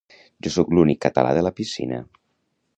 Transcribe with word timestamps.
Jo 0.45 0.51
sóc 0.55 0.73
l'únic 0.77 0.99
català 1.05 1.37
de 1.41 1.45
la 1.49 1.53
piscina 1.61 2.03